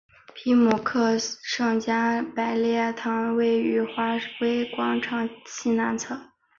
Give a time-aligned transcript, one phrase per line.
[0.33, 6.19] 皮姆利科圣加百列堂位于华威广场西南侧。